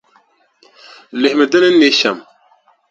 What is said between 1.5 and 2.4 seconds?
di ni ne shɛm.